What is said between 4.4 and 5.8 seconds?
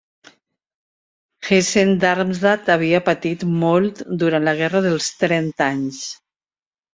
la Guerra dels Trenta